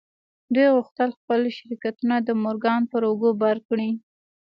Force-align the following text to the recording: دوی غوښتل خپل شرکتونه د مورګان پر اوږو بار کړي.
دوی 0.53 0.67
غوښتل 0.75 1.09
خپل 1.19 1.39
شرکتونه 1.57 2.15
د 2.19 2.29
مورګان 2.43 2.81
پر 2.91 3.01
اوږو 3.09 3.31
بار 3.41 3.57
کړي. 3.67 3.89